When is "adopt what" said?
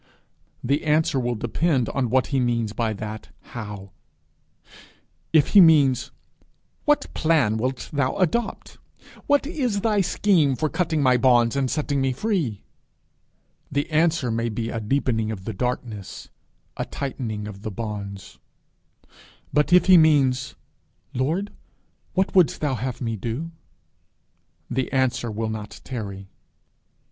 8.17-9.45